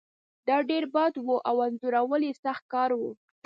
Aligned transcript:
دا 0.47 0.57
ډیر 0.69 0.83
بد 0.95 1.13
و 1.25 1.27
او 1.49 1.55
انځورول 1.67 2.21
یې 2.27 2.33
سخت 2.43 2.63
کار 2.73 2.89
و 2.99 3.01